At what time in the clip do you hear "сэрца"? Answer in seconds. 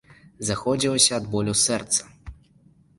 1.67-2.13